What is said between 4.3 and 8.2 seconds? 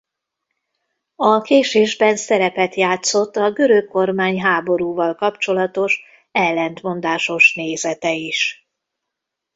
háborúval kapcsolatos ellentmondásos nézete